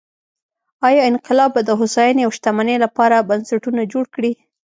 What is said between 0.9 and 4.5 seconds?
انقلاب به د هوساینې او شتمنۍ لپاره بنسټونه جوړ کړي؟